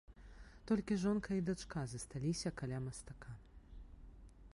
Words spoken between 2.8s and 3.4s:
мастака.